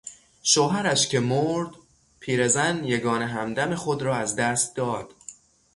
شوهرش 0.43 1.07
که 1.09 1.19
مرد 1.19 1.69
پیرزن 2.19 2.83
یگانه 2.85 3.25
همدم 3.25 3.75
خود 3.75 4.01
را 4.03 4.15
از 4.15 4.35
دست 4.35 4.75
داد. 4.75 5.13